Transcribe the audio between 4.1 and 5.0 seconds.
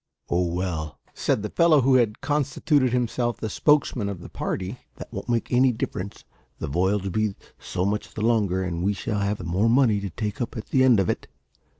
the party,